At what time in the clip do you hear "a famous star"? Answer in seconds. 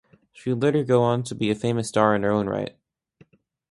1.51-2.15